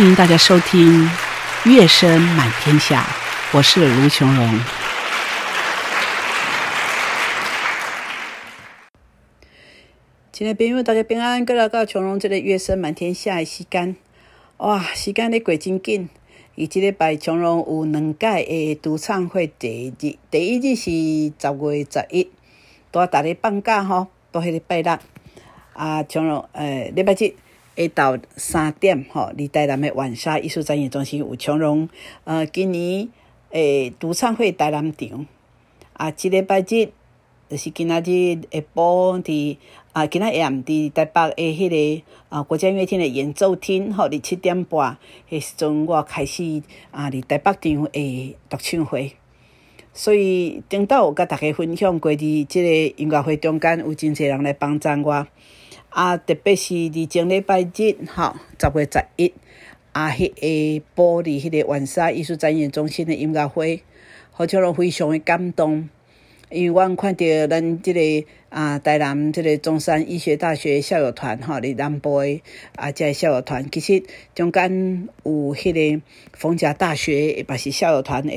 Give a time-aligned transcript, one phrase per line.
[0.00, 1.06] 欢迎大家收听
[1.66, 3.02] 《乐声满天下》，
[3.52, 4.58] 我是卢琼荣。
[10.32, 13.94] 亲爱朋友，大家平安，过来到琼荣这个《乐声满天下》的时间，
[14.56, 16.08] 哇，时间咧过真紧。
[16.54, 22.30] 伊即礼拜琼荣有两届的独唱会第一日，第一日是十月十一，
[22.90, 24.98] 都逐日放假吼，都迄个拜六
[25.74, 27.34] 啊，琼荣诶礼拜日。
[27.80, 31.88] 下到三点吼，伫台南的晚沙艺术展演中心有长荣，
[32.24, 33.08] 呃，今年
[33.50, 35.26] 诶独唱会台南场，
[35.94, 36.90] 啊，即礼拜日
[37.48, 39.56] 就是今仔日下晡伫
[39.92, 44.98] 啊，今仔下伫台北诶迄个啊国家音乐厅的演奏厅吼，伫七点半
[45.30, 49.12] 迄时阵我开始啊，伫台北场诶独唱会，
[49.94, 55.26] 所以顶到有甲大家分享过伫即个音乐会中间有真侪人来帮助我。
[55.90, 59.34] 啊，特别是伫前礼拜日，吼，十月十一，
[59.90, 63.82] 啊，迄个玻璃迄个万沙艺术展演中心的音乐会，
[64.30, 65.88] 好像拢非常的感动，
[66.48, 72.40] 因为阮看到咱即个啊，台南即个中山医学大学校友团，吼，伫南部的
[72.76, 76.02] 啊，即个校友团，其实中间有迄个
[76.32, 78.30] 逢甲大学，也是校友团的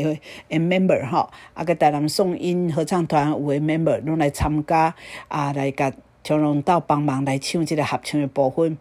[0.50, 4.96] 诶 member，吼，啊，个台南颂音合唱团有诶 member 拢来参加，
[5.28, 5.94] 啊，来甲。
[6.24, 8.78] 长荣到帮忙来唱即个合唱的部分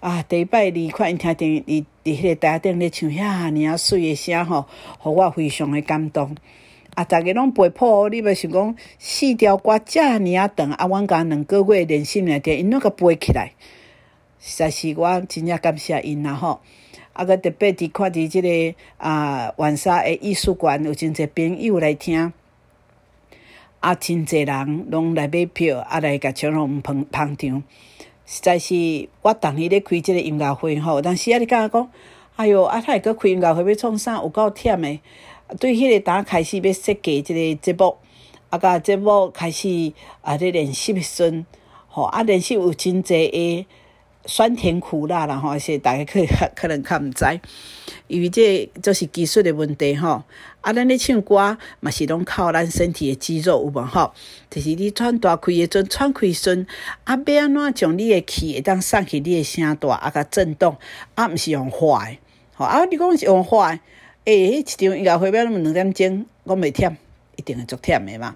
[0.00, 0.22] 啊！
[0.28, 4.66] 第一摆离开，因听见伊伫迄个台顶咧唱遐尼啊水的声吼，
[4.98, 6.36] 互我非常的感动。
[6.94, 13.52] 啊，逐个拢背谱，你要想讲四条歌遮尼啊长，啊，阮甲两个月练习两天，因拢甲背起来，
[14.38, 16.60] 实在是我真正感谢因啦吼。
[17.12, 22.32] 啊，个特别伫看伫即个啊，万沙的艺术馆有真侪朋友来听。
[23.86, 27.62] 啊，真侪人拢来买票，啊来甲长隆捧捧场，
[28.26, 31.88] 实在是我逐年咧开即个音乐会吼，但是啊，你感觉讲，
[32.34, 34.14] 哎哟，啊，他会搁开音乐会要创啥？
[34.16, 35.00] 有够忝诶。
[35.60, 37.96] 对迄个当开始要设计即个节目，
[38.50, 41.46] 啊，甲节目开始啊咧练习时阵，
[41.86, 43.66] 吼，啊练习有真侪诶。
[44.26, 46.20] 酸甜苦辣啦吼，是大家可
[46.54, 47.24] 可能较毋知，
[48.08, 50.22] 因为这就是技术的问题吼。
[50.60, 54.12] 啊，咱咧唱歌嘛是拢靠咱身体的肌肉有无吼？
[54.50, 56.66] 就是你喘大气的阵，喘气阵，
[57.04, 60.76] 啊，要安怎将你的气会当送去你的声带啊，甲震动，
[61.14, 62.18] 啊，毋是用花的，
[62.54, 63.80] 吼啊，你讲是用花的，
[64.24, 66.96] 诶，迄一场音乐会要两点钟，我袂忝，
[67.36, 68.34] 一定会足忝的嘛。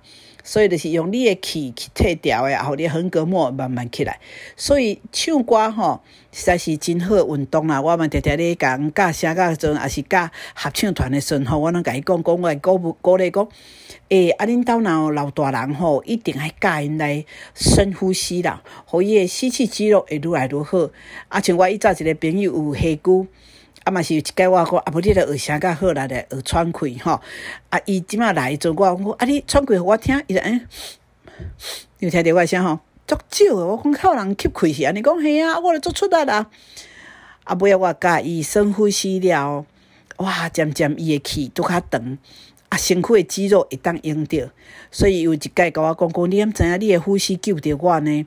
[0.51, 4.19] 所以就是用你的气去退掉的，然后你横膈膜慢慢起来。
[4.57, 6.01] 所以唱歌吼
[6.33, 7.81] 实在是真好运动啦。
[7.81, 13.47] 我嘛常常咧讲教声教阵，也是教合唱团的时吼，我拢甲伊讲讲，我鼓鼓励讲，
[14.09, 17.25] 诶，啊，恁兜若有老大人吼，一定爱教因来
[17.55, 20.91] 深呼吸啦，互伊的吸气肌肉会愈来愈好。
[21.29, 23.29] 啊，像我以前一个朋友有下骨。
[23.85, 27.21] 啊，嘛是有一解我讲，啊，无你来学声较好啦，来学喘气吼。
[27.71, 30.61] 啊，伊即马来做我讲，啊，你喘气互我听，伊就嗯，
[32.01, 33.65] 有听着我声吼，足少诶。
[33.65, 36.47] 我讲靠人吸气是安尼讲，嘿啊，我来做出来啦。
[37.45, 39.65] 啊，尾啊，我教伊深呼吸了，
[40.19, 42.19] 哇，渐渐伊诶气拄较长，
[42.69, 44.51] 啊，身躯诶肌肉会当用着。
[44.91, 48.27] 所以有一解甲我讲讲，你毋知影你诶呼吸救着我呢？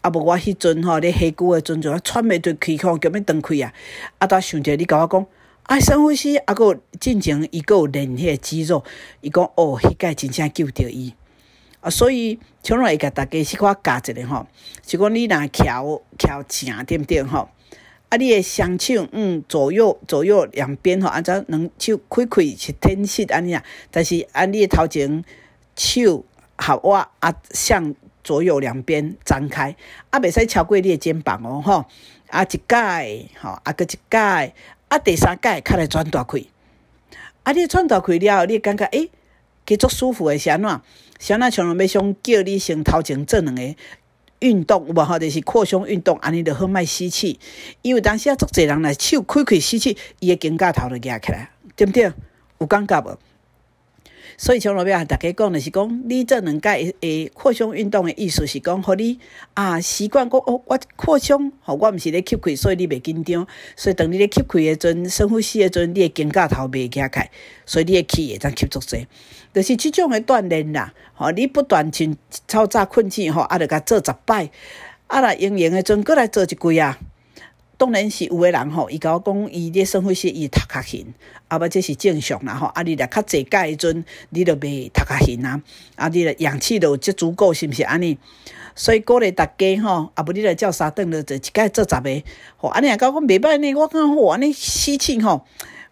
[0.00, 3.72] 啊无我迄阵吼咧下久诶阵就喘袂着气吼，叫要断气啊！
[4.18, 5.26] 啊，当想着你甲我讲，
[5.64, 8.84] 啊深呼吸，啊个进前伊个有练迄个肌肉，
[9.20, 11.12] 伊讲哦，迄个真正救着伊
[11.80, 11.90] 啊！
[11.90, 14.46] 所以像我会甲大家是我教一个吼，
[14.86, 17.48] 是讲你若翘翘正对毋对吼？
[18.08, 25.24] 啊，你诶双手嗯左右左右两边吼，按照两手开开是天式安尼啊，但是啊你诶头前
[25.74, 26.24] 手
[26.56, 27.94] 合我啊向。
[28.28, 29.74] 左右两边张开，
[30.10, 31.86] 啊，袂使超过你的肩膀哦，吼，
[32.26, 34.52] 啊，一盖，吼，啊，搁一盖，
[34.88, 36.38] 啊，第三盖，开来转大开，
[37.44, 39.08] 啊，你转大开了后，你感觉诶，
[39.64, 40.80] 几足舒服诶，是安怎？
[41.18, 43.74] 是安怎像要想叫你先头前做两个
[44.40, 47.40] 运动，无吼，就是扩胸运动，安尼就好卖吸气，
[47.80, 52.12] 因为当时啊，足侪人来手开开吸气，伊的肩胛头就压起来，对毋对？
[52.58, 53.18] 有感觉无？
[54.40, 59.18] 所以，像老表大家讲的是讲，你这两届诶扩胸运动的意思是讲，互你
[59.54, 63.44] 啊习惯讲哦，我扩胸，吼，我毋是咧吸气，所以你袂紧张。
[63.74, 67.28] 所以当你咧吸气诶阵，深呼吸诶阵，你诶肩胛头袂起开，
[67.66, 69.08] 所以你诶气会当吸足济。
[69.52, 74.48] 就是即种诶锻炼啦，吼，你不断去操早困醒吼，啊，着甲做十摆，
[75.08, 76.96] 啊，来营营诶阵，过来做一季啊。
[77.78, 81.06] 当然是有诶人吼，伊甲我讲，伊咧生活时伊读较勤，
[81.46, 82.66] 啊，无这是正常啦吼。
[82.66, 85.62] 啊，你若较济假诶阵，你著袂读较勤啊。
[85.94, 88.18] 啊，你著氧气著即足够，是毋是安尼？
[88.74, 92.22] 所以鼓励逐家吼，啊，无你来照三顿了，就一摆做十个。
[92.56, 95.44] 吼，安尼也甲我袂歹呢，我感觉吼，安尼死气吼，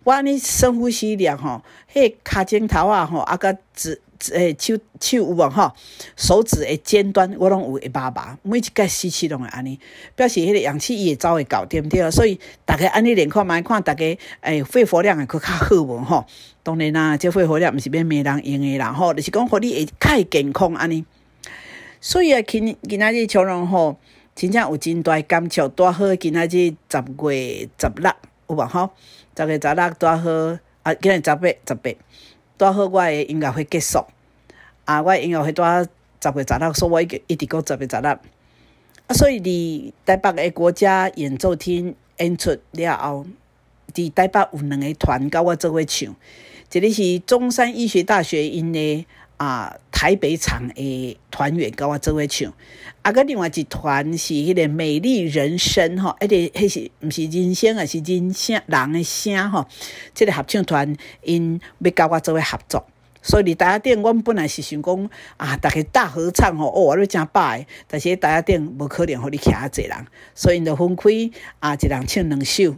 [0.02, 1.62] 我安尼深呼吸量吼，
[1.94, 4.02] 迄骹尖头啊吼，啊，甲指。
[4.32, 5.72] 诶，手手有啊吼，
[6.16, 9.78] 手指诶尖端我拢有会麻麻，每一届吸气拢会安尼，
[10.14, 12.10] 表示迄个氧气伊会走会到，对毋对？
[12.10, 12.34] 所以
[12.66, 16.24] 逐个安尼练看觅看，逐个诶肺活量会佫较好无吼？
[16.62, 21.04] 当然啦，这肺活量毋是免每人用诶啦吼，就是讲互你会较健康安尼。
[22.00, 23.98] 所以啊，今今仔日长荣吼，
[24.34, 26.14] 真正有真大感触，多好！
[26.16, 28.12] 今仔日十月十六
[28.48, 28.90] 有无吼？
[29.36, 30.30] 十月十六多好
[30.82, 30.94] 啊！
[30.94, 31.90] 今日十八十八。
[32.56, 34.04] 带好，我诶音乐会结束，
[34.84, 38.10] 啊，我音乐会带十月十六，所以我一一直讲十月十六。
[38.10, 43.26] 啊，所以伫台北诶国家演奏厅演出了后，
[43.94, 46.14] 伫台北有两个团甲我做伙唱，
[46.72, 49.06] 一个是中山医学大学因诶。
[49.36, 52.50] 啊，台北场诶团员甲我做伙唱，
[53.02, 59.66] 啊，个另外一团是迄个美丽人生吼，一个迄是毋是人生啊，是人声人诶声吼，
[60.14, 62.86] 即个合唱团因要甲我做伙合作，
[63.20, 71.10] 所以伫台下顶，阮本来是想讲啊，逐个大合唱吼，哦，你真饱诶，但是台下顶无可能互你徛啊济人，所以因就分开
[71.60, 72.74] 啊，一人唱两首。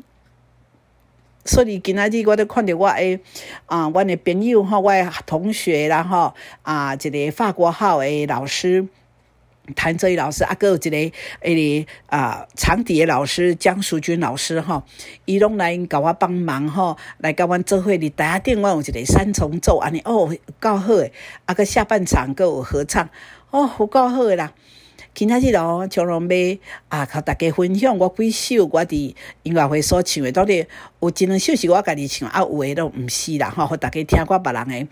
[1.48, 3.18] 所以今仔日我都看到我诶
[3.64, 8.86] 啊，我诶朋友吼，我诶同学啦吼啊，一个法国号诶老师
[9.74, 10.96] 谭泽宇老师，啊，搁有一个
[11.40, 14.82] 诶啊长笛诶老师江淑君老师吼，
[15.24, 20.30] 伊拢来甲我帮忙吼，来甲阮做伙伫台下顶，阮有一个三重奏安尼哦，
[20.60, 21.10] 够好诶，
[21.46, 23.08] 啊，个下半场搁有合唱
[23.50, 24.52] 哦，有够好诶啦。
[25.18, 26.56] 今仔日咯，长荣要
[26.86, 29.12] 啊，甲大家分享我几首我伫
[29.42, 30.64] 音乐会所唱诶，到底
[31.00, 34.86] 有一两首是我家己唱，啊，有诶都毋是啦，吼，互大家听我别人诶。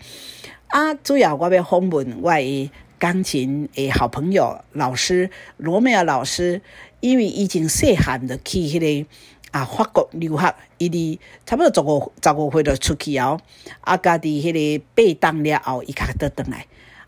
[0.67, 2.69] 啊，主要我要访问我诶
[2.99, 6.61] 钢琴诶好朋友老师罗美尔老师，
[6.99, 9.07] 因为以前细汉的去迄个
[9.51, 13.39] 啊法国留学，伊伫差不多十五十五岁就出去后，
[13.79, 16.65] 啊，家己迄个八档了后，伊较倒转来，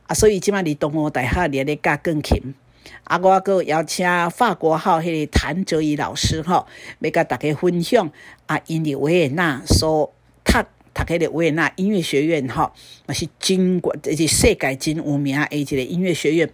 [0.07, 2.56] 啊，所以即摆伫东吴大学咧咧教钢琴。
[3.04, 6.68] 啊，我阁邀请法国号迄个谭哲仪老师吼，
[7.00, 8.12] 要甲大家分享
[8.46, 10.14] 啊，因伫维也纳所
[10.44, 10.60] 读
[10.94, 12.72] 读迄个维也纳音乐学院吼，
[13.08, 16.50] 嘛是真国，就是世界真有名诶一个音乐学院。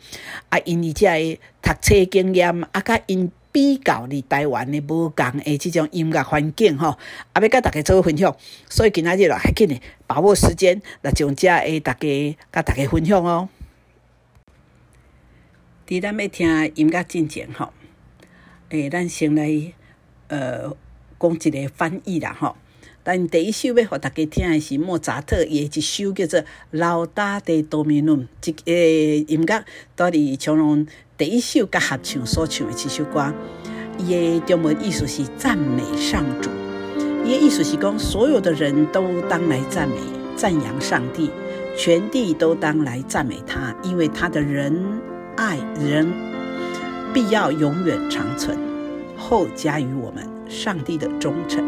[0.49, 6.97] 啊，因伊遮诶读册经验，啊，甲因比较伫台湾诶无共诶即种音乐环境吼，
[7.33, 8.35] 啊，要甲大家做分享。
[8.69, 13.49] 所以今仔日咯，还紧诶，把握时间来将遮诶大家甲大家分享哦。
[15.87, 17.71] 伫咱要听音乐进前吼，
[18.69, 19.71] 诶，咱先来
[20.29, 20.75] 呃
[21.19, 22.55] 讲一个翻译啦吼。
[23.03, 26.39] 但第一首要互大家听的是莫扎特伊一首叫做
[26.71, 28.71] 《老大的多米诺》，即个
[29.31, 29.63] 音乐
[29.95, 30.87] 到底从容
[31.19, 33.31] 第一首甲合唱所唱的这首歌，
[33.99, 36.49] 伊诶中文意思是赞美上主，
[37.23, 39.97] 伊诶意思是讲所有的人都当来赞美、
[40.35, 41.29] 赞扬上帝，
[41.77, 45.13] 全地都当来赞美他，因为他的人。
[45.35, 46.11] 爱人
[47.13, 48.57] 必要永远长存，
[49.17, 51.63] 后加于我们上帝的忠诚。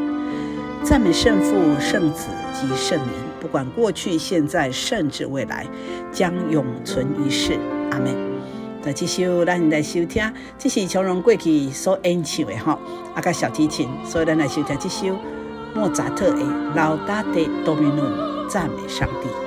[0.84, 3.10] 赞美圣父、圣子及圣灵，
[3.42, 5.66] 不管过去、现在，甚至未来，
[6.12, 7.58] 将永存于世。
[7.92, 8.16] 阿门。
[8.84, 12.80] 那这首咱来收听，这是从容过去所演唱的哈，
[13.16, 15.08] 啊个小提琴，所以咱来收听这首
[15.76, 16.42] 莫扎特的
[16.76, 18.06] 《老大的多米诺》，
[18.48, 19.47] 赞美上帝。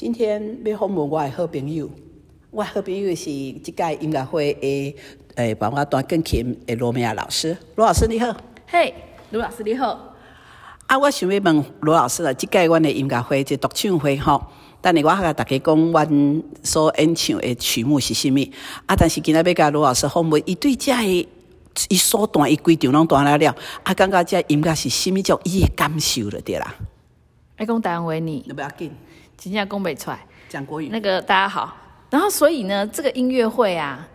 [0.00, 1.90] 今天要访问我的好朋友，
[2.52, 3.24] 我的好朋友是
[3.64, 4.96] 这届音乐会的
[5.34, 7.56] 诶，帮我弹钢琴的罗美亚老师。
[7.74, 8.32] 罗老师你好，
[8.68, 8.94] 嘿，
[9.32, 10.14] 罗老师你好。
[10.86, 14.40] 啊，我想要问罗老师啊，这届阮的音乐会即独唱会吼，
[14.80, 18.38] 等下我甲大家讲，阮所演唱的曲目是啥物？
[18.86, 21.28] 啊，但是今仔要甲罗老师访问，伊对这个
[21.88, 23.52] 伊所弹伊规场拢弹了了，
[23.82, 26.72] 啊，感觉这音乐是啥物种伊的感受了对啦？
[27.56, 28.44] 爱讲台湾话呢？
[28.54, 28.92] 不要紧，
[29.38, 30.26] 真正讲不出来。
[30.48, 30.88] 讲国语。
[30.88, 31.76] 那个大家好，
[32.10, 34.06] 然后所以呢，这个音乐会啊，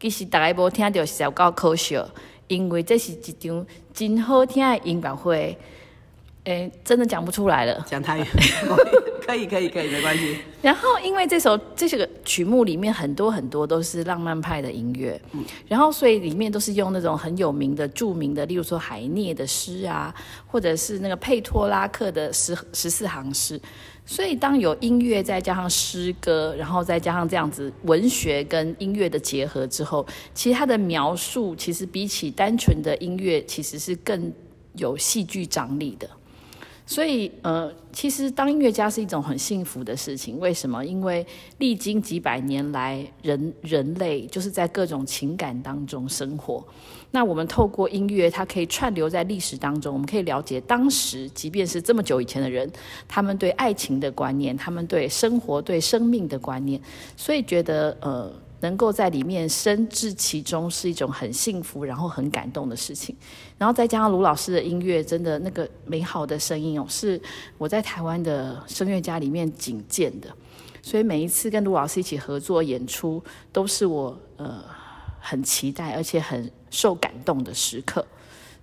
[0.00, 2.00] 其实大家无听到是有够可惜，
[2.48, 5.56] 因为这是一场真好听的音乐会。
[6.44, 7.82] 哎，真的讲不出来了。
[7.88, 8.24] 讲台语，
[9.26, 10.36] 可以可以可以，没关系。
[10.60, 20.14] 然后，因为这首这些个曲目里面很多很多都是浪漫派的音乐，嗯，然后所以里面都是用那种很有名的、著名的，例如说海涅的诗啊，
[20.46, 23.58] 或者是那个佩托拉克的十十四行诗。
[24.06, 34.30] 所以，当有音乐再加上诗歌，然后再加上这样子文学跟音乐的结合之后，其实它的描述其实比起单纯的音乐，其实是更
[34.74, 36.08] 有戏剧张力的。
[36.86, 40.38] 所以，呃，其实当音乐家是一种很幸福的事情。
[40.38, 40.84] 为什么？
[40.84, 41.26] 因为
[41.58, 46.62] 历经几百年来，人人类就是在各种情感当中生活。
[47.10, 52.70] 那我们透过音乐，它可以串流在历史当中，我们可以了解当时，即便是这么久以前的人，
[53.08, 56.78] 他们对爱情的观念，他们对生活、对生命的观念。
[57.16, 58.30] 所以觉得，呃。
[58.64, 63.14] 能够在里面深置其中是一种很幸福，然后很感动的事情。
[63.58, 67.20] 然后再加上卢老师的音乐，真的那个美好的声音哦，是
[67.58, 70.28] 我在台湾的声乐家里面仅见的。
[70.80, 74.64] 所以每一次跟卢老师一起合作演出，都是我呃
[75.20, 78.02] 很期待而且很受感动的时刻。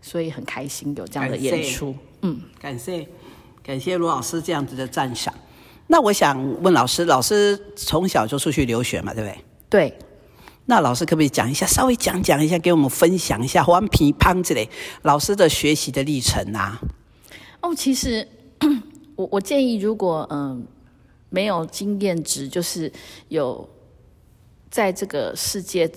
[0.02, 1.94] 所以很开心有这样的演出。
[2.24, 3.08] 嗯，感谢
[3.62, 5.32] 感谢卢老师这样子的赞赏。
[5.86, 9.46] 那我想问老师，老师从小就出去留学嘛，对不对？
[9.72, 9.98] 对，
[10.66, 14.70] 那老师可不可以讲一下，稍微讲讲一下，给我们分享一下黄皮胖之类
[15.04, 16.82] 老师的学习的历程啊？
[17.62, 18.28] 哦，其实
[19.16, 20.68] 我我建议，如果嗯
[21.30, 22.92] 没有经验值，就是
[23.30, 23.66] 有
[24.70, 25.90] 在这个世界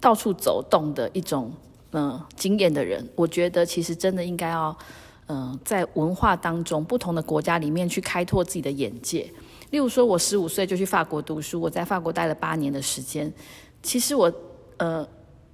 [0.00, 1.52] 到处走动的一种
[1.92, 4.74] 嗯经验的人，我觉得其实真的应该要
[5.26, 9.30] 嗯在文化当中不同的国家里面去开拓自己的眼界。
[9.70, 13.32] 例如说，我十五岁就去法国读书，我在法国待了八年的时间。
[13.82, 14.32] 其实我，
[14.78, 15.00] 呃，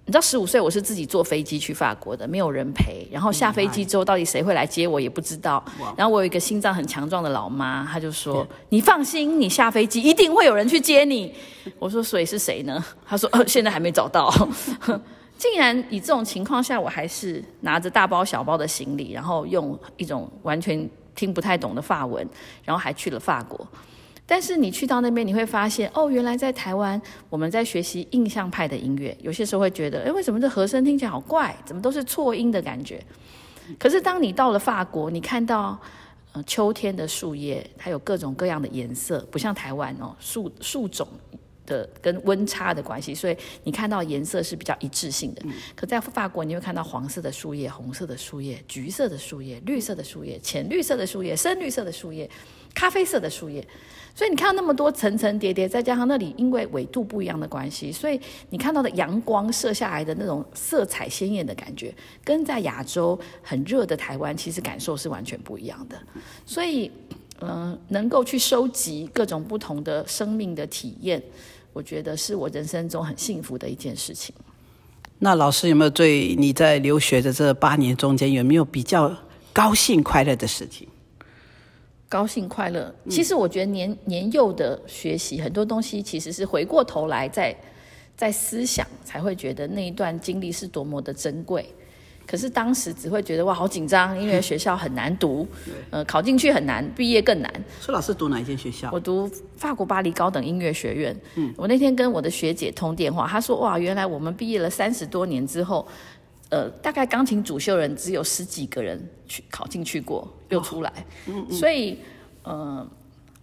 [0.05, 3.07] 你知道，十五岁我是自己坐飞机去法国的，没有人陪。
[3.13, 5.63] 然后下飞机之后，到底谁会来接我也不知道。
[5.97, 11.35] 然后我有一个心脏很强壮的老妈，她就说：“你放心，你下飞机一定会有人去接你。
[11.79, 14.33] ”我说：“所以是谁呢？” 她说：“呃，现在还没找到。
[15.37, 22.27] ”竟然以这种情况下，我还是拿着大包小包的行李，然后用一种完全听不太懂的法文，
[22.65, 23.67] 然后还去了法国。
[24.29, 31.57] 但是你去到那边，你会发现，哦，原来在台湾，我们在学习印象派的音乐，有些时候会觉得，哎，为什么这和声听起来好怪？
[31.65, 33.01] 怎么都是错音的感觉？
[33.79, 35.79] 可是当你到了法国，你看到，
[36.33, 41.07] 呃，秋天的树叶，它有各种各样的颜色，不像台湾哦，树树种
[41.67, 45.43] 的跟温差的关系，所以你看到颜色是比较一致性的。
[45.75, 52.31] 可在法国，你会看到黄色的树叶、红色的树叶、橘色的树叶、绿色的树叶、浅绿色的树叶、深绿色的树叶、
[52.75, 53.67] 咖啡色的树叶。
[54.15, 58.19] 所以你看到那么多层层叠叠，再加上那里因为纬度不一样的关系，所以
[58.49, 61.95] 你看到的阳光射下来的那种色彩鲜艳的感觉，
[62.25, 66.01] 跟在亚洲很热的台湾其实感受是完全不一样的。
[66.47, 66.91] 所以，
[67.43, 71.23] 嗯，能够去收集各种不同的生命的体验，
[71.77, 74.35] 我觉得是我人生中很幸福的一件事情。
[75.19, 79.15] 那老师有没有对你在留学的这八年中间有没有比较
[79.53, 80.89] 高兴快乐的事情？
[82.09, 87.55] 高兴快乐，其实我觉得年年幼的学习很多东西，其实是回过头来在
[88.17, 91.69] 在思想才会觉得那一段经历是多么的珍贵。
[92.27, 95.47] 可是当时只会觉得哇好紧张， 因为学校很难读，
[95.91, 97.65] 呃考进去很难，毕业更难。
[97.81, 98.91] 苏老师读哪一间学校？
[98.93, 101.17] 我读法国巴黎高等音乐学院。
[101.37, 105.87] 嗯，我那天跟我的学姐通电话，她说哇原来我们毕业了三十多年之后。
[106.49, 110.93] 呃，大概钢琴主修人只有十几个人去考进去过，又出来，
[111.51, 111.99] 所以
[112.45, 112.89] 呃，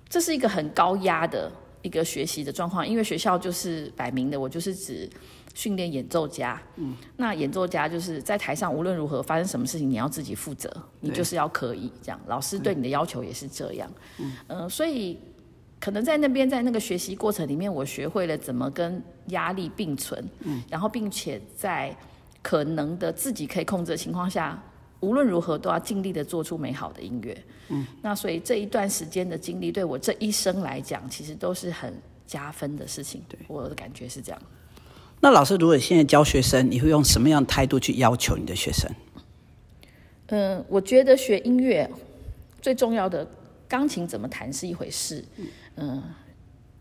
[0.07, 2.87] 这是一个很高压的一个学习的状况。
[2.87, 5.09] 因为学校就是摆明的，我就是指
[5.53, 6.61] 训练演奏家。
[6.75, 12.19] 嗯，那演奏家就是在台上无论如何发生什么事情，你要自己负责，你就是要可以这样。
[12.27, 13.91] 老师对你的要求也是这样。
[14.47, 15.19] 嗯，所以
[15.79, 20.27] 可能在那边在那个学习过程里面，我学会了怎么跟压力并存。
[20.39, 21.95] 嗯，然后并且在
[22.41, 24.61] 可能的自己可以控制的情况下，
[25.01, 27.37] 无论如何都要尽力的做出美好的音乐。
[27.69, 31.93] 嗯，那所以这一段时间的经历，对我这一生来讲，其实都是很
[32.25, 33.21] 加分的事情。
[33.29, 34.41] 对，我的感觉是这样。
[35.23, 38.91] 那老师，如果现在教学生，你会用什么样的态度去要求你的学生？
[40.27, 41.89] 嗯，我觉得学音乐
[42.61, 43.25] 最重要的，
[43.65, 45.23] 钢琴怎么弹是一回事。
[45.77, 46.03] 嗯，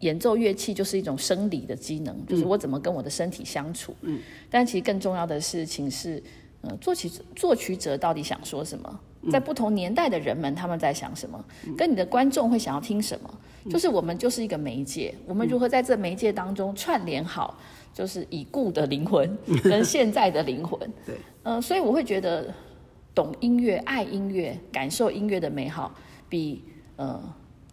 [0.00, 3.94] 演奏乐器就是一种生理的机能，就是我怎么跟我的身体相处。
[4.00, 4.18] 嗯，
[4.50, 6.20] 但其实更重要的事情是。
[6.64, 9.00] 呃，作曲作曲者到底想说什么？
[9.32, 11.44] 在不同年代的人们，他们在想什么？
[11.76, 13.28] 跟你的观众会想要听什么？
[13.68, 17.58] 就是我们就是一个媒介，我们如何在这媒介当中串联好，
[17.92, 20.78] 就是已故的灵魂 跟现在的灵魂。
[21.06, 22.52] 对，呃，所以我会觉得，
[23.14, 25.94] 懂音乐、爱音乐、感受音乐的美好，
[26.28, 26.64] 比
[26.96, 27.20] 呃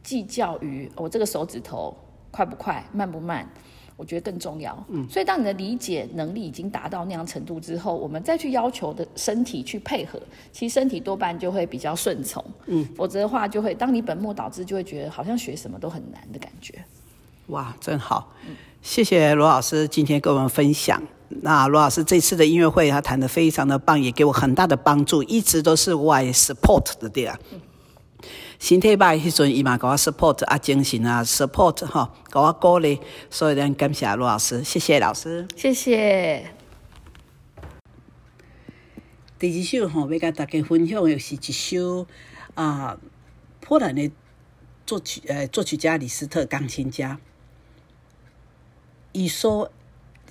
[0.03, 1.95] 计较于我这个手指头
[2.31, 3.47] 快不快、慢不慢。
[3.95, 10.17] 我觉得更重要，嗯，所以当你的理解能力已经达到那样程度之后，我们再去要求的身体去配合，
[10.53, 16.81] 其实身体多半就会比较顺从，嗯，否则的话就会当你本末倒置，就会觉得好像学什么都很难的感觉。
[17.47, 18.31] 哇，真好，
[18.81, 21.03] 谢谢罗老师今天跟我们分享。
[21.41, 27.37] 那罗老师这次的音乐会他弹的非常的棒，也给我很大的帮助，一直都是我 support 的对啊。
[28.57, 36.51] 身体歹迄阵，伊嘛给我 support 啊，精神啊 support 哈，给我鼓励，所以咱感谢罗老师，谢谢老师，谢谢。
[39.37, 42.07] 第二首吼，要甲大家分享的是一首
[42.55, 42.97] 啊，
[43.61, 44.09] 波兰的
[44.85, 47.19] 作曲呃作曲家李斯特钢琴家，
[49.11, 49.71] 伊所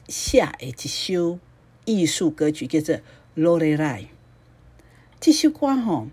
[0.09, 1.39] 写的一首
[1.85, 2.95] 艺术歌曲叫做
[3.35, 4.03] 《罗雷莱》。
[5.21, 6.09] 这首歌吼。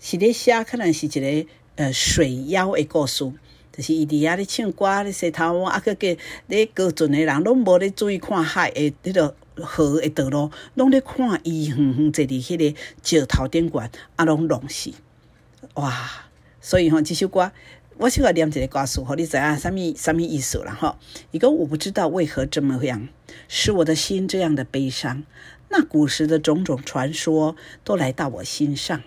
[0.00, 3.24] 是咧写，可能是一个呃水妖的故事，
[3.72, 14.92] 就是伊伫遐咧唱歌咧洗头，啊，个个咧高船的人拢无咧注意看海的迄落河的道路，拢咧看伊远远坐伫迄个石头顶悬，啊，拢弄死。
[15.74, 16.28] 哇！
[16.60, 17.50] 所以吼，这首歌
[18.00, 20.94] 我喜欢念一个歌词，互你知影什么什么意思啦吼。
[21.32, 23.08] 伊讲我不知道为何这么样，
[23.48, 25.24] 使我的心这样的悲伤。
[25.68, 29.02] 那古时的种种传说都来到我心上。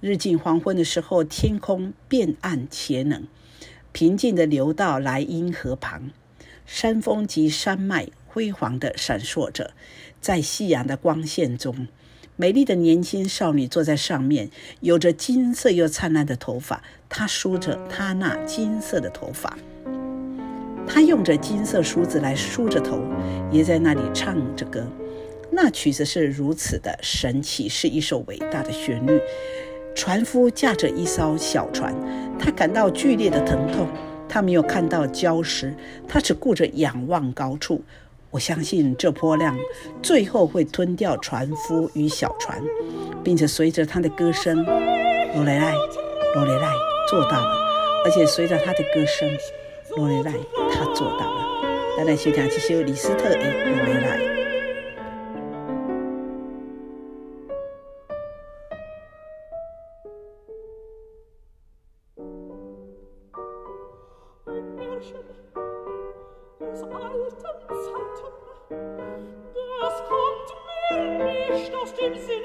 [0.00, 3.26] 日近黄昏的时候，天空变暗且冷，
[3.92, 6.10] 平静的流到莱茵河旁，
[6.64, 9.74] 山峰及山脉辉煌的闪烁着，
[10.22, 11.86] 在夕阳的光线中，
[12.38, 19.56] 美丽的年轻少女坐在上面，有着金色又灿烂的头发，她梳着她那金色的头发，
[20.86, 23.00] 她用着金色梳子来梳着头，
[23.50, 24.86] 也在那里唱着歌，
[25.50, 29.18] 那曲子是如此的神奇，是一首伟大的旋律。
[29.94, 31.94] 船夫驾着一艘小船，
[32.38, 33.88] 他感到剧烈的疼痛。
[34.28, 35.74] 他没有看到礁石，
[36.06, 37.80] 他只顾着仰望高处。
[38.30, 39.56] 我相信这波浪
[40.02, 42.62] 最后会吞掉船夫与小船，
[43.24, 45.72] 并且随着他的歌声，罗雷莱，
[46.34, 46.70] 罗雷莱
[47.08, 47.66] 做到了。
[48.04, 49.28] 而且随着他的歌声，
[49.96, 50.32] 罗雷莱
[50.70, 51.46] 他做到了。
[51.96, 53.38] 大家先听这首李斯特的
[53.74, 54.18] 《罗雷莱》。
[72.10, 72.35] can see.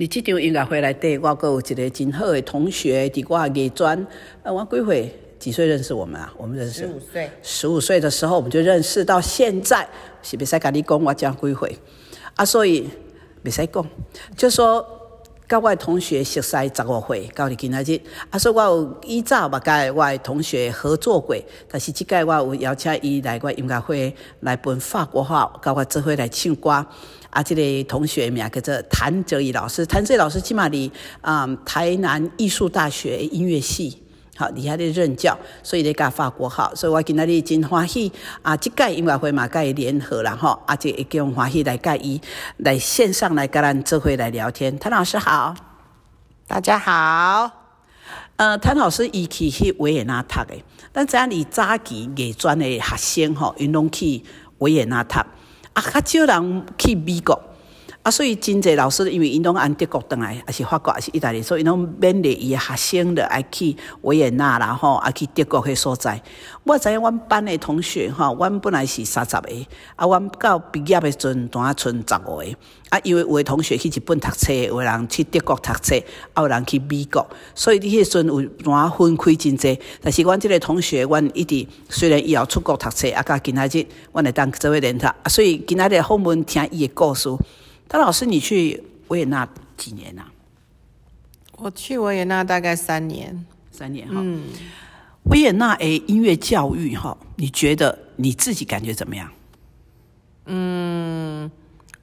[0.00, 4.06] 伫即场音乐会内底，我阁有一个真好诶同学，伫我艺专，
[4.42, 5.14] 呃，我几岁？
[5.38, 6.32] 几岁认识我们啊？
[6.38, 7.30] 我们认识十五岁。
[7.42, 9.86] 十五岁的时候，我们就认识，到现在
[10.22, 11.78] 是袂使甲你讲我讲几岁
[12.34, 12.44] 啊？
[12.44, 12.88] 所以
[13.44, 13.86] 袂使讲，
[14.36, 14.86] 就说
[15.50, 21.34] 甲我同学熟悉十五岁，到你今仔日，啊，所以我有以早嘛甲我同学合作过，
[21.68, 26.70] 但是即届我有邀请伊来我音乐会来本法国话，甲我做伙来唱歌。
[27.30, 30.88] 啊，这个同学名叫做谭哲宇老师，谭哲宇老师起码伫
[31.20, 34.00] 啊台南艺术大学音乐系，
[34.36, 38.56] 好，伫遐咧任教，所以咧教法国好，所以我今仔日真欢喜啊！
[38.56, 42.18] 即届音乐会嘛，甲伊联合啦吼，啊，这一叫欢喜来甲伊
[42.58, 44.78] 来线上来甲咱做伙来聊天。
[44.78, 45.54] 谭老师好，
[46.46, 47.50] 大家好。
[48.36, 50.64] 呃，谭老师伊去去维也纳读诶，
[50.94, 54.24] 咱知影你早期艺专诶学生吼，因拢去
[54.58, 55.18] 维也纳读。
[55.74, 57.38] 啊，较少人去美国，
[58.02, 66.18] 啊，所以真济老师因为因拢按德国倒来，还是法国，还是意大利，所以拢勉励伊学生的爱去维也纳啦吼，爱去德国迄所在。
[66.64, 69.48] 我知影阮班的同学吼，阮本来是三十个，
[69.96, 72.44] 啊，阮到毕业的阵，单啊剩十五个。
[72.88, 75.94] 啊，因为有的同学去日本读册，有人去德国读册，
[76.32, 79.78] 啊，有人去美国，所以你迄阵有单分开真济。
[80.00, 87.28] 但是阮即个同学，阮一直虽然以后出国读册，啊，甲今仔日阮来当做位联啊，所以今仔日后门听伊的故事。
[87.90, 90.30] 谭老师，你去维也纳几年啊？
[91.56, 94.14] 我去维也纳大概三年，三年哈。
[94.18, 94.44] 嗯，
[95.24, 99.28] 维也纳诶音乐教育哈，你觉得你自己感觉怎么样？
[100.46, 101.50] 嗯。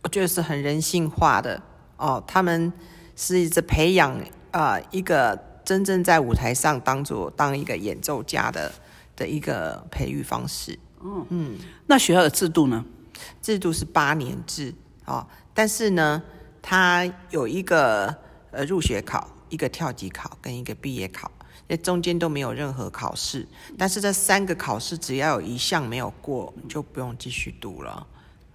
[0.03, 1.61] 我觉得是很人性化的
[1.95, 2.71] 哦，他们
[3.15, 4.17] 是一直培养
[4.51, 8.71] 啊一个真正在舞台上当做当一个演奏家的
[9.15, 10.77] 的一个培育方式。
[11.01, 12.83] 嗯嗯，那学校的制度呢？
[13.41, 14.73] 制度是八年制
[15.05, 15.25] 哦，
[15.57, 16.21] 但是呢，
[16.61, 18.15] 它有一个
[18.51, 21.31] 呃入学考、一个跳级考跟一个毕业考，
[21.65, 23.43] 那中间都没有任何考试。
[23.75, 28.05] 但是这三个考试只要有一项没有过，就不用继续读了。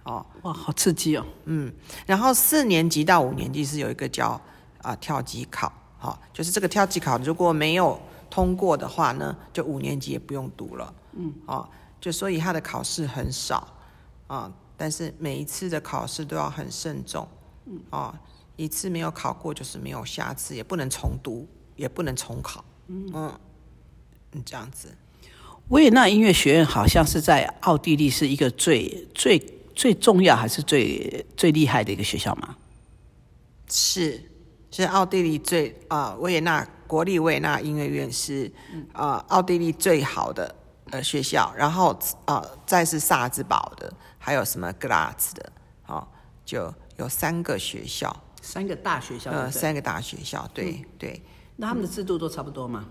[0.03, 1.25] 哦，哇，好刺激哦！
[1.43, 1.73] 嗯，
[2.05, 4.39] 然后四年级到五年级是有一个叫
[4.81, 10.93] 啊、跳级考，好、就是这个跳级考如果没有通过的话呢，就五年级也不用读了。
[11.11, 11.67] 嗯，哦，
[11.99, 13.67] 就所以它的考试很少
[14.27, 14.49] 啊、
[14.83, 17.25] 但是每一次的考试都要很慎重。
[17.67, 18.13] 嗯，哦，
[18.57, 22.65] 一次没有考过就是没有下次，也不能重读，也不能重考。
[22.87, 24.89] 嗯嗯，这样子。
[25.69, 29.39] 维也纳音乐学院好像是在奥地利是一个最最
[29.73, 32.57] 最重要还是最最厉害的一个学校嘛？
[33.69, 34.21] 是
[34.69, 38.51] 是奥地利最啊、维也纳国立维也纳音乐院是
[38.91, 40.53] 啊、奥地利最好的
[40.93, 45.51] 呃学校，然后啊、再是萨尔兹堡的，还有什么格拉茨的，
[45.87, 46.07] 哦，
[46.45, 51.19] 就有三个学校，三个大学校，呃，三个大学校，对、对
[51.55, 52.85] 那他们的制度都差不多吗？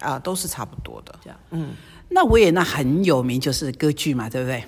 [0.00, 1.16] 啊、都是差不多的。
[1.22, 1.74] 这样，嗯，
[2.08, 4.64] 那维也纳很有名就是歌剧嘛，对不对？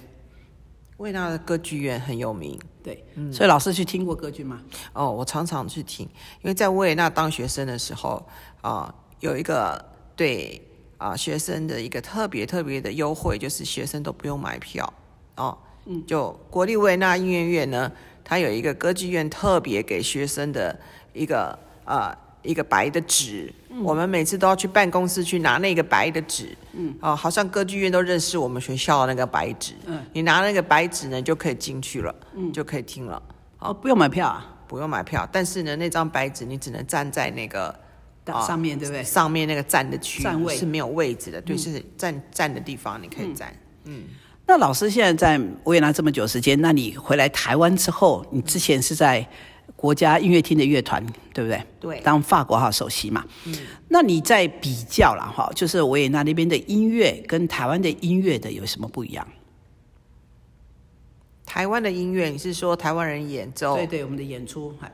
[0.99, 4.63] 维也纳的歌剧院很有名对，所以老师去听过歌剧吗？
[4.93, 6.07] 哦，我常常去听，
[6.43, 8.25] 因为在维也纳当学生的时候
[8.61, 10.63] 啊、有一个对
[10.99, 14.93] 啊、学生的一个特别特别的优惠，就是学生都不用买票
[15.37, 15.57] 哦。
[15.87, 17.91] 嗯，就国立维也纳音乐院呢，
[18.23, 20.79] 它有一个歌剧院特别给学生的
[21.15, 33.23] 一个呃一个白的纸，我们每次都要去办公室去拿那个白的纸，嗯，哦，好像歌剧院都认识我们学校的那个白纸，嗯，你拿那个白纸呢就可以进去了，嗯，就可以听了。
[33.59, 37.75] 哦，不用买票啊，不用买票，但是呢，那张白纸你只能站在那个啊
[38.47, 39.03] 上面对不对？
[39.05, 43.55] 上面那个站的区站位是没有位置的，对，是站站的地方你可以站。
[43.85, 44.05] 嗯
[44.47, 49.29] 那老师现在在维也纳这么久时间，那你回来台湾之后，你之前是在
[49.77, 51.63] 国家音乐厅的乐团，对不对？
[51.79, 53.23] 对当法国号首席嘛。
[53.45, 53.55] 嗯。
[53.89, 59.29] 那你在比较了哈，就是维也纳那边的音乐跟台湾的音乐的有什么不一样？
[61.45, 63.77] 台湾的音乐，你是说台湾人演奏？
[63.77, 64.91] 对对，我们的演出，哎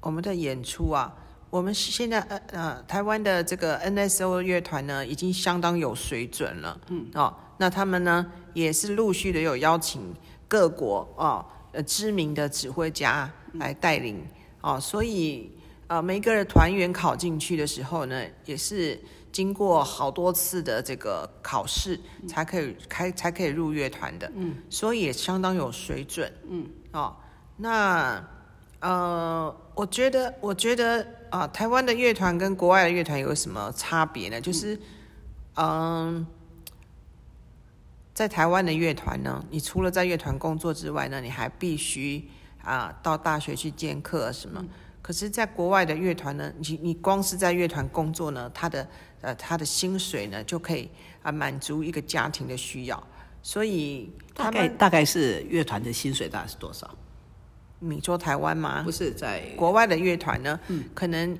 [0.00, 1.12] 我们的演出啊，
[1.50, 6.78] 我们是现在呃呃，台湾的这个 NSO 乐团呢，已经相当有水准了。
[6.88, 10.14] 嗯，哦，那他们呢也是陆续的有邀请
[10.46, 14.22] 各国哦呃知名的指挥家来带领
[14.60, 15.50] 哦，所以
[15.86, 19.00] 呃每个人团员考进去的时候呢，也是
[19.32, 24.30] 经过好多次的这个考试才可以开才可以入乐团的。
[24.34, 26.30] 嗯，所以也相当有水准。
[26.50, 27.16] 嗯，哦，
[27.56, 28.22] 那。
[28.80, 34.40] 呃，我觉得，我觉得啊、台湾的乐团跟国外的乐团有什么差别呢？
[34.40, 34.78] 就是，
[35.56, 36.26] 嗯、
[38.14, 42.28] 在台湾的乐团呢，你除了在乐团工作之外呢，你还必须
[42.62, 44.64] 啊、到大学去兼课什么。
[45.00, 48.86] 可是，在国外的乐团呢，你你光是在乐团工作呢，他的
[49.22, 50.90] 呃他的薪水呢就可以
[51.22, 53.02] 啊满足一个家庭的需要，
[53.42, 56.94] 所以大他们概大概是乐团的薪水大概是多少？
[57.80, 58.82] 你说台湾吗？
[58.84, 60.58] 不是在国外的乐团呢，
[60.94, 61.38] 可能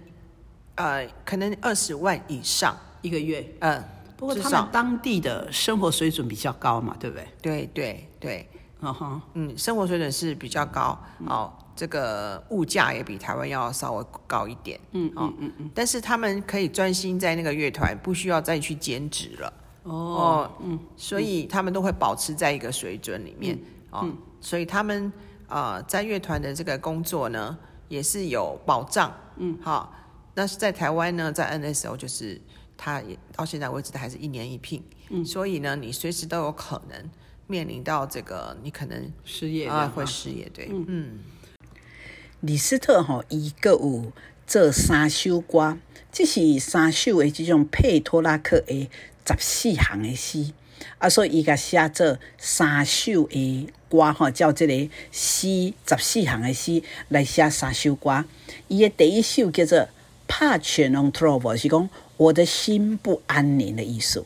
[0.77, 3.83] 呃，可能二十万以上，一个月，呃，
[4.17, 7.27] 不过他们当地的生活水准比较高嘛，对不对？
[7.43, 8.49] 对对对，
[8.81, 10.97] 嗯哼，嗯，生活水准是比较高。
[11.27, 23.59] 哦，这个物价也比台湾要稍微高一点，嗯嗯嗯嗯，但是他们可以专心在那个乐团，不需要再去兼职了，哦，嗯，所以他们都会保持在一个水准里面，
[23.91, 24.09] 哦，
[24.41, 25.13] 所以他们
[25.49, 27.59] 啊、呃在乐团的这个工作呢，
[27.89, 29.93] 也是有保障，嗯，好、
[30.35, 32.41] 那是在台湾呢，在 NSO 就是
[32.77, 37.11] 他也到现在为止，它还是一年一聘，嗯，所以呢，你随时都有可能
[37.47, 41.19] 面临到这个，你可能失业啊的会失业，对，嗯。
[42.41, 44.13] 李斯特吼，伊个有
[44.47, 45.77] 做三首歌，
[46.13, 48.89] 这是三首的这种佩托拉克的
[49.27, 50.53] 十四行的诗，
[50.99, 54.75] 啊，所以伊甲写做三首的歌吼，叫这个
[55.11, 58.25] 诗十四行的诗来写三首歌。
[58.69, 59.79] 伊的第一首叫做
[60.27, 64.25] 《帕全隆特罗》，是讲我的心不安宁的意思。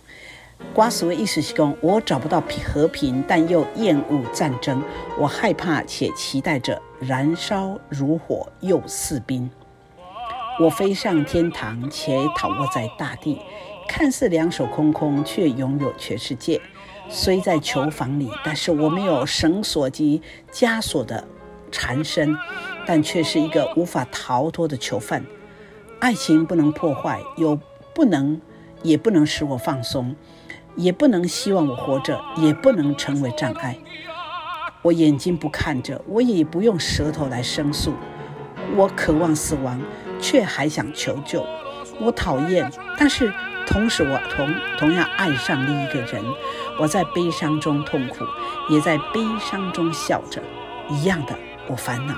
[0.72, 4.82] 瓜俗的意思是讲，我找不到和平，但又厌恶战争。
[5.18, 9.50] 我害怕且期待着燃烧如火又似冰。
[10.60, 13.40] 我飞上天堂，且躺卧在大地，
[13.88, 16.60] 看似两手空空，却拥有全世界。
[17.14, 21.22] 虽在囚房里，但是我没有绳索及枷锁的
[21.70, 22.34] 缠身，
[22.86, 25.22] 但却是一个无法逃脱的囚犯。
[26.00, 27.60] 爱情不能破坏，又
[27.94, 28.40] 不能，
[28.82, 30.16] 也不能使我放松。
[30.74, 33.76] 也不能希望我活着，也不能成为障碍。
[34.80, 37.92] 我眼睛不看着，我也不用舌头来申诉。
[38.74, 39.78] 我渴望死亡，
[40.18, 41.44] 却还想求救。
[42.00, 43.30] 我讨厌，但是
[43.66, 46.24] 同时我同同样爱上另一个人。
[46.78, 48.24] 我在悲伤中痛苦，
[48.68, 50.42] 也在悲伤中笑着。
[50.88, 51.34] 一样的，
[51.68, 52.14] 我烦恼。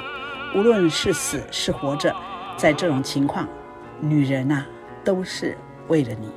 [0.54, 2.14] 无论是死是活着，
[2.56, 3.46] 在这种情况，
[4.00, 4.64] 女人呐，
[5.04, 6.30] 都是为了你。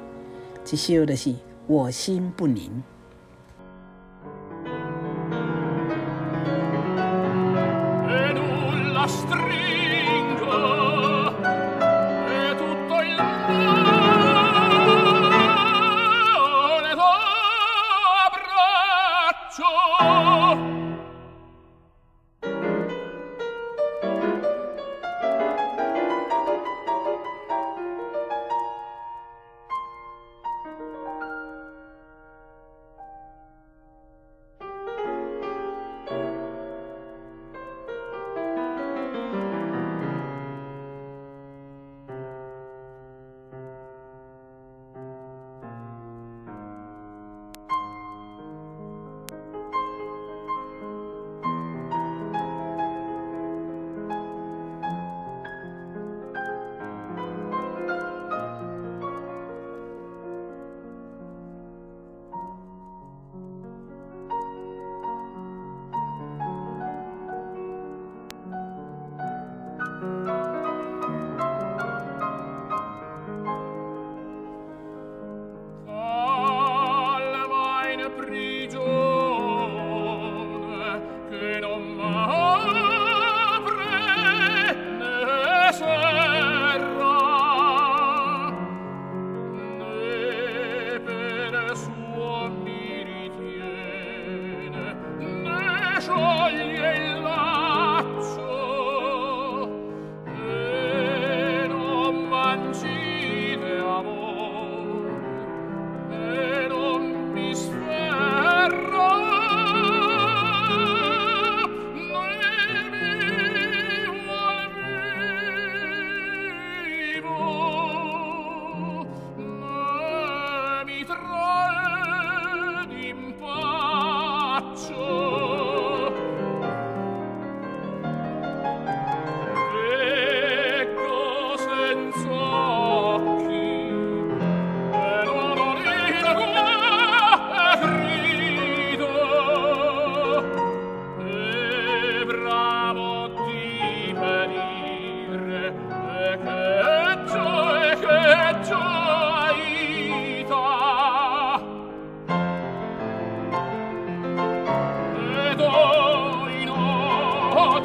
[0.65, 1.37] 只需要的戏，
[1.67, 2.83] 我心不宁。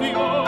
[0.02, 0.41] Dios.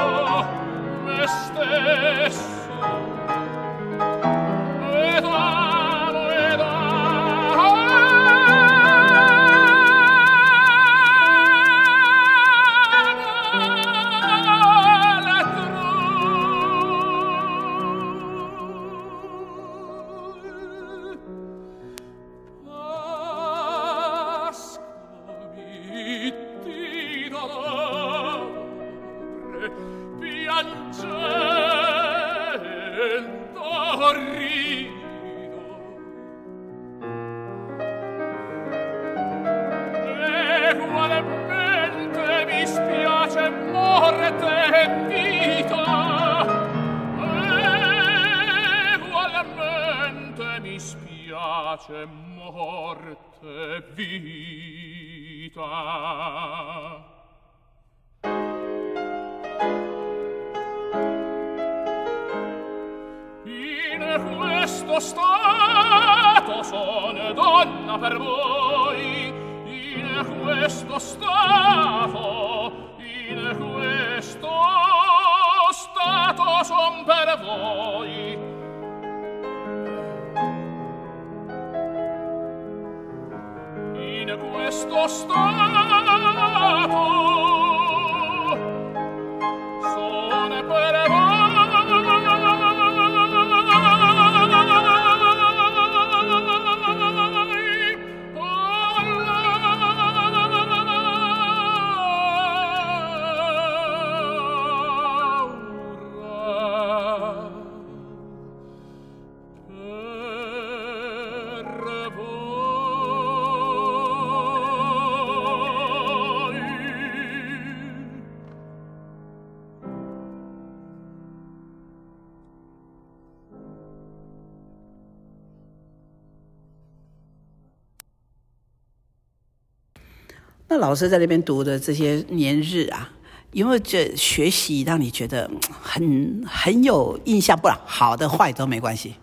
[130.79, 133.12] 老师在那边读的这些年日啊，
[133.53, 137.59] 因为这学习让你觉得很很有印象？
[137.59, 139.14] 不然好的坏都没关系。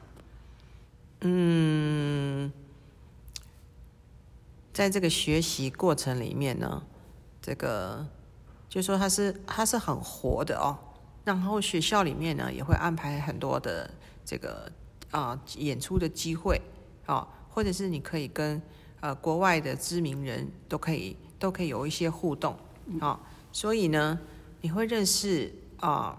[1.22, 2.52] 嗯
[4.74, 6.82] 在这个学习过程里面呢，
[7.42, 8.06] 这个
[8.70, 10.78] 就说它是它是很活的哦。
[11.24, 13.88] 然后学校里面呢也会安排很多的
[14.26, 14.72] 这个
[15.12, 16.60] 啊、演出的机会
[17.06, 18.60] 啊、或者是你可以跟
[19.02, 22.56] 呃国外的知名人都可以都可以有一些互动
[23.00, 23.20] 啊、
[23.52, 24.20] 所以呢
[24.62, 26.16] 你会认识啊、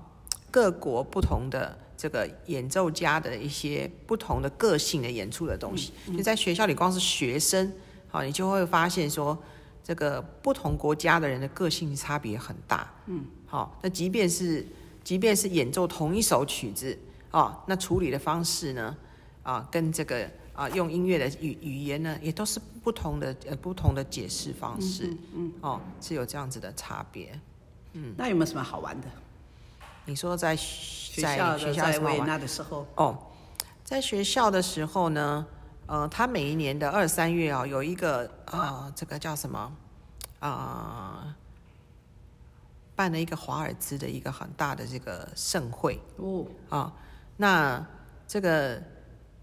[0.51, 5.93] 各国不同的这个演奏家的一些不同的个性的演出的东西。
[6.16, 7.73] 就在学校里，光是学生，
[8.09, 9.39] 好、你就会发现说，
[9.85, 12.93] 这个不同国家的人的个性差别很大。
[13.07, 14.66] 嗯，好、那即便是
[15.05, 16.99] 即便是演奏同一首曲子，
[17.31, 18.97] 啊、那处理的方式呢，
[19.45, 25.17] 啊、跟这个啊、用音乐的语语言呢，也都是不同的呃不同的解释方式。
[25.35, 27.39] 嗯哦，是有这样子的差别。
[27.93, 28.15] 嗯。
[28.17, 29.07] 那有没有什么好玩的？
[30.05, 33.19] 你说在在学校在维纳的时候，哦，
[33.85, 35.47] 在学校的时候呢，
[35.87, 39.73] 呃，他每一年的二三月啊、有一个呃，这个叫什么？
[40.41, 41.37] 啊、
[42.97, 46.01] 办了一个华尔兹的一个很大的这个盛会。
[46.17, 46.93] 哦，啊、
[47.37, 47.87] 那
[48.27, 48.83] 这个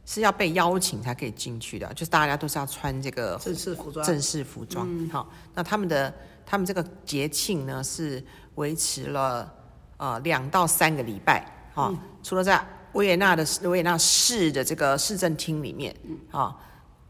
[0.09, 5.07] 是要被邀请才可以进去的，就是大家都是要穿这个正式服装，正式服装。
[5.09, 6.11] 好、那他们的
[6.43, 8.23] 他们这个节庆呢是
[8.55, 9.53] 维持了
[9.97, 11.45] 呃两到三个礼拜。
[11.75, 11.93] 哈、
[12.23, 12.59] 除了在
[12.93, 15.95] 维也纳的维也纳市的这个市政厅里面，
[16.31, 16.57] 啊、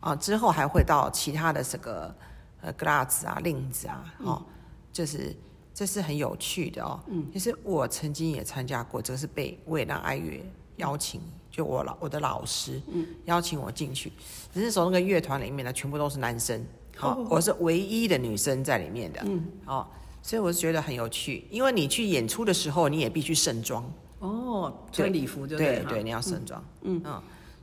[0.02, 2.14] 啊之后还会到其他的这个
[2.60, 4.46] 呃格拉兹啊、令子啊，哦，
[4.92, 5.34] 就是
[5.74, 7.00] 这是很有趣的哦。
[7.08, 10.44] 嗯，其实我曾经也参加过，这个是被维也纳爱乐
[10.80, 11.22] 邀请，
[11.52, 14.12] 就我老我的老师，嗯，邀请我进去。
[14.52, 16.66] 只是说那个乐团里面呢，全部都是男生，
[16.98, 19.86] 好、我是唯一的女生在里面的，嗯，哦，
[20.24, 23.84] 所以我是觉得很有趣，因为你去演出的时候，你也必须盛装，
[24.20, 27.02] 哦，穿礼服就对了对对，你要盛装，嗯。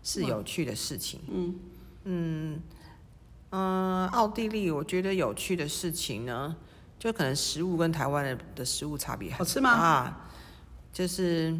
[0.08, 1.54] 是有趣的事情，嗯。
[2.04, 2.62] 嗯
[3.50, 6.54] 嗯，奥地利我觉得有趣的事情呢，
[6.96, 9.70] 就可能食物跟台湾的的食物差别好吃吗？
[9.70, 10.30] 啊，
[10.92, 11.58] 就是，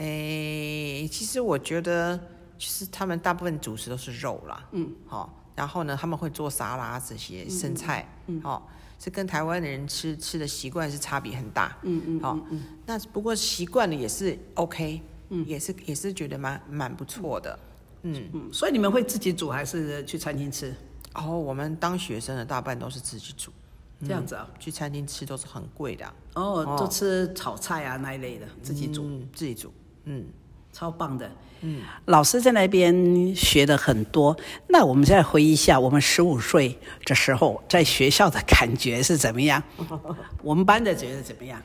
[0.00, 2.18] 诶，其实我觉得，
[2.58, 8.66] 其实他们大部分主食都是肉啦，嗯，好、然后呢，他们会做沙拉这些生菜，嗯，好、
[8.98, 17.58] 是跟台湾的人吃吃的习惯是差别很大，嗯嗯，好、嗯那不过习惯了也是 OK，嗯，也是也是觉得蛮蛮不错的，
[18.02, 20.74] 嗯，嗯，所以你们会自己煮还是去餐厅吃？
[21.14, 23.52] 哦，我们当学生的大半都是自己煮，
[24.00, 24.48] 这样子啊？
[24.58, 29.72] 去餐厅吃都是很贵的啊、哦，都吃炒菜啊那一类的，自己煮，嗯，自己煮，
[30.04, 30.26] 嗯。
[30.72, 31.28] 超棒的。
[31.62, 34.36] 嗯，老师在那边学的很多。
[34.68, 39.60] 那我们再回忆一下，我们十五岁的时候在学校的感觉是怎么样？
[40.44, 41.60] 我们班的觉得怎么样？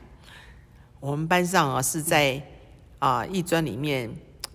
[0.99, 2.41] 我们班上啊是在
[2.97, 4.09] 啊艺专里面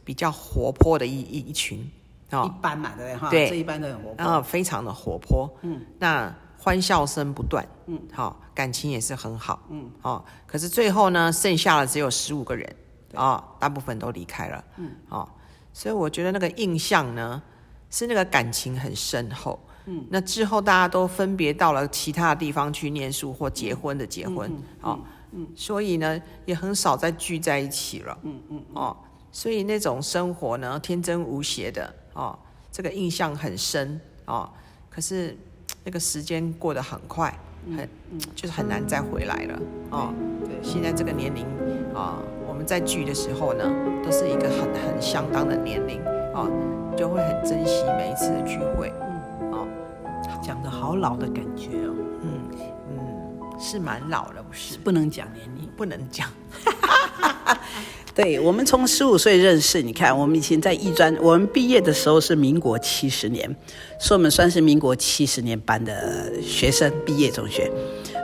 [0.04, 3.16] 比较活泼的一一一群一啊，般嘛，对不对？
[3.16, 4.26] 哈，对这一般都很活泼。
[4.26, 12.76] 啊非常的活泼，嗯，那欢笑声不断，嗯，好，感情也是很好，嗯，哦，可是最后呢，剩下的只有十五个人，
[13.14, 15.28] 啊，大部分都离开了，嗯，哦，
[15.72, 17.42] 所以我觉得那个印象呢
[17.90, 19.58] 是那个感情很深厚。
[19.86, 24.52] 嗯，那之后大家都分别到了其他的地方去念书或结婚的结婚，
[24.82, 25.00] 哦，
[25.32, 28.96] 嗯，所以呢也很少再聚在一起了，嗯嗯，哦，
[29.32, 32.38] 所以那种生活呢天真无邪的，哦，
[32.70, 34.48] 这个印象很深，哦，
[34.90, 35.36] 可是
[35.82, 37.34] 那个时间过得很快，
[37.74, 37.88] 很、
[38.34, 39.58] 就是很难再回来了，
[39.90, 41.46] 哦，对，现在这个年龄
[41.94, 43.64] 啊、我们在聚的时候呢，
[44.04, 45.98] 都是一个很很相当的年龄
[46.34, 46.46] 啊、
[46.94, 48.92] 就会很珍惜每一次的聚会。
[49.00, 49.66] 嗯，哦
[50.44, 52.30] 讲的好老的感觉哦，嗯
[52.90, 54.76] 嗯是蛮老了，不是？
[54.76, 55.66] 不能讲年龄。
[55.74, 56.28] 不能讲。
[58.14, 63.48] 对，我们从十五岁认识，你看，我们以前在艺专，我们毕业的时候是民国七十年，
[63.98, 67.70] 所以我们算是民国七十年班的学生，毕业中学。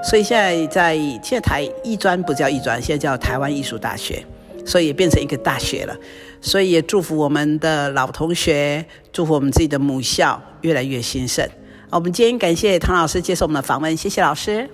[0.08, 4.24] 所以现在在现在台艺专不叫艺专，现在叫台湾艺术大学，
[4.64, 5.96] 所以也变成一个大学了。
[6.40, 11.44] 所以也祝福我们的老同学，祝福我们自己的母校越来越兴盛。
[11.90, 14.70] 我们今天感谢唐老师接受我们的访问，谢谢老师。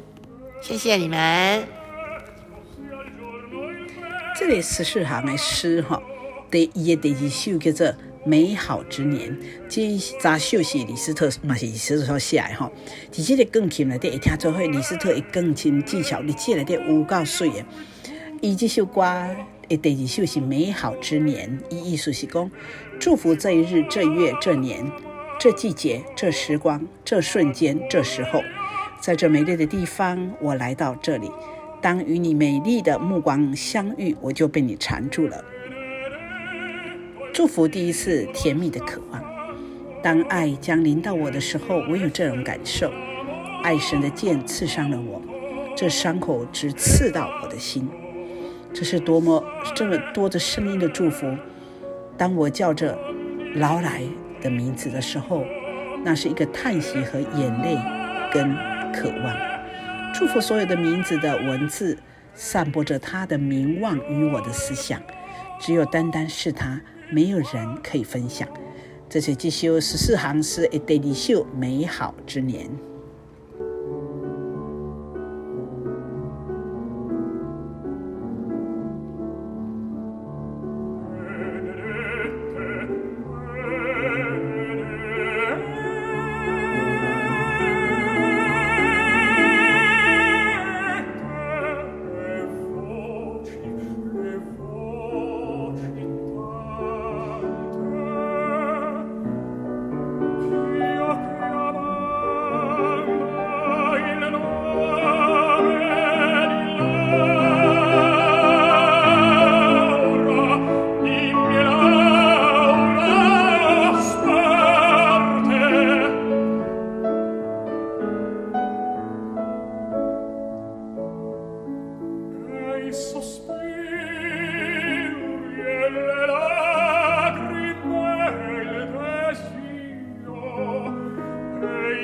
[0.61, 1.65] 谢谢你们。
[4.39, 6.03] 这里十四行的诗哈，
[6.51, 7.87] 第一的第二首叫做
[8.25, 9.31] 《美好之年》，
[9.69, 12.71] 这三首是李斯特嘛是李斯特写的哈。
[13.13, 17.65] 伫这个钢琴内底会听做伙李斯特的钢琴技巧，你这内底有够水的。
[18.41, 19.03] 伊这首歌
[19.69, 22.51] 的第二首是《美好之年》，伊意思是讲
[23.01, 24.91] 祝福这一日、这月、这年、
[25.39, 28.43] 这季节、这时光、这瞬间、这时候。
[29.01, 31.29] 在这美丽的地方，我来到这里。
[31.81, 35.45] 当与你美丽的目光相遇，我就被你缠住了。
[37.33, 39.25] 祝福第一次甜蜜的渴望。
[40.03, 42.93] 当爱将临到我的时候，我有这种感受：
[43.63, 45.23] 爱神的剑刺伤了我，
[45.75, 47.89] 这伤口直刺到我的心。
[48.75, 49.43] 这是多么
[49.75, 51.27] 这么多的声音的祝福！
[52.19, 52.99] 当我叫着
[53.55, 54.03] 劳莱
[54.43, 55.43] 的名字的时候，
[56.05, 57.79] 那是一个叹息和眼泪
[58.31, 58.55] 跟
[58.93, 59.35] 渴望。
[60.13, 61.97] 祝福所有的名字的文字，
[62.35, 65.01] 散播着他的名望与我的思想。
[65.59, 66.81] 只有单单是他，
[67.13, 68.49] 没有人可以分享。
[69.09, 72.92] 这是吉修十四行诗一对离秀美好之年。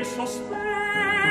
[0.01, 1.28] e sospetto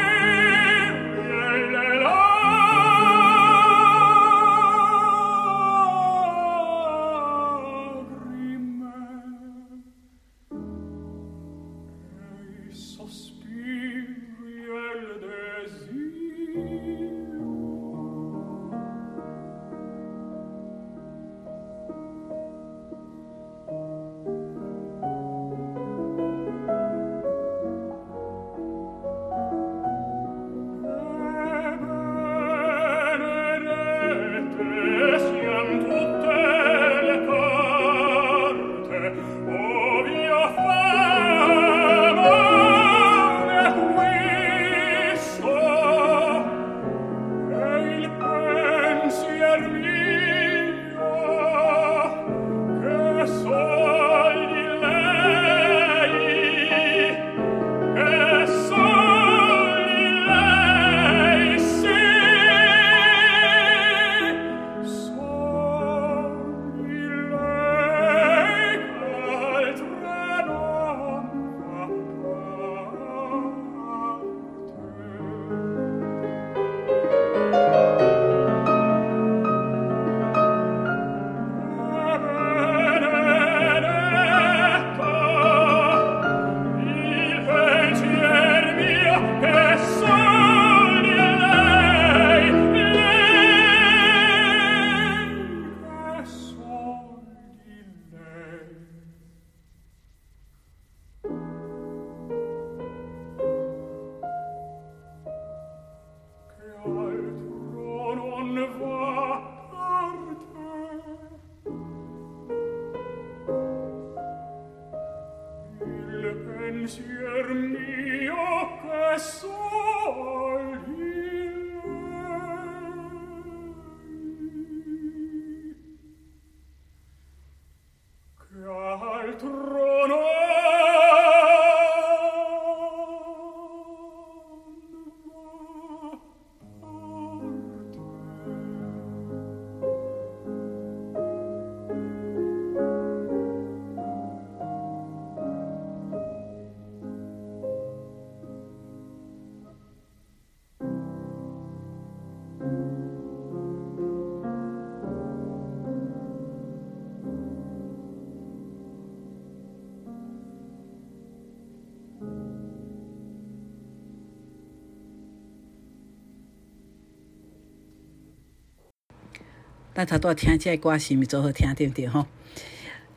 [169.98, 172.28] 那他都要听这歌是咪最好听，对不对吼？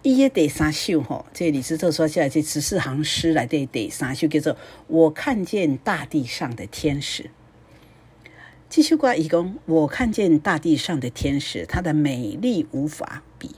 [0.02, 4.54] 伊的第三首吼，这李斯特说下来这十四行诗来的第三首叫做
[4.86, 7.24] 《我看见大地上的天使》。
[8.70, 13.50] 这首歌一共我看见大地上的天使，它的美丽无法比，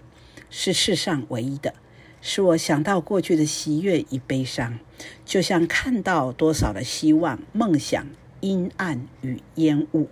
[0.50, 1.74] 是世上唯一的，
[2.20, 4.80] 使我想到过去的喜悦与悲伤，
[5.24, 8.04] 就像看到多少的希望、梦想
[8.40, 10.08] 阴暗与烟雾。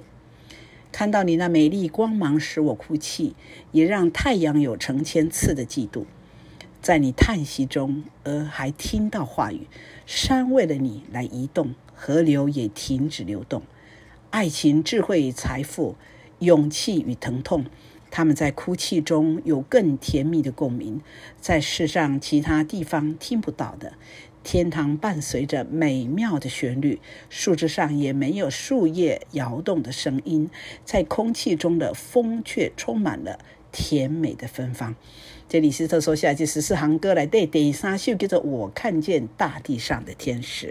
[1.00, 3.34] 看到你那美丽光芒，使我哭泣，
[3.72, 6.04] 也让太阳有成千次的嫉妒。
[6.82, 9.66] 在你叹息中，而还听到话语。
[10.04, 13.62] 山为了你来移动，河流也停止流动。
[14.28, 15.96] 爱情、智慧财富，
[16.40, 17.64] 勇气与疼痛，
[18.10, 21.00] 他们在哭泣中有更甜蜜的共鸣，
[21.40, 23.94] 在世上其他地方听不到的。
[24.42, 30.50] 天堂伴随着美妙的旋律，树枝上也没有树叶摇动的声音，
[30.84, 33.38] 在空气中的风却充满了
[33.70, 34.96] 甜美的芬芳。
[35.48, 40.68] 这里斯特说下句十四行歌来对第三秀叫做《我看见大地上的天使》。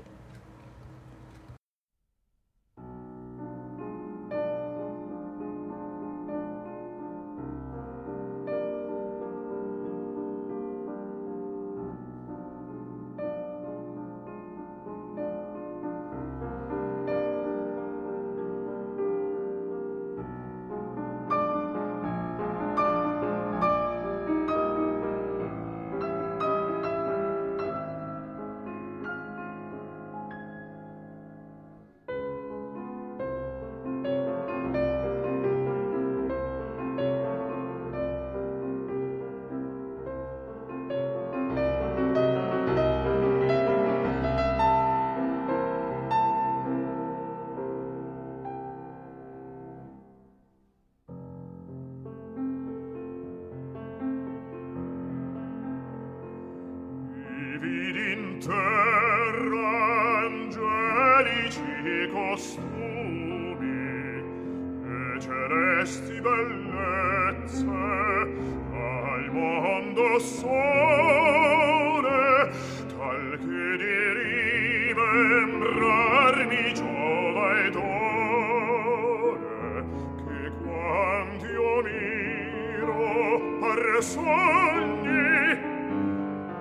[84.02, 85.58] sogni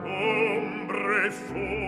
[0.05, 1.88] ombre fuori.